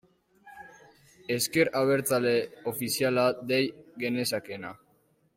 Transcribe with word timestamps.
Ezker 1.35 1.69
Abertzale 1.81 2.31
ofiziala 2.71 3.25
dei 3.51 3.61
genezakeena. 4.05 4.73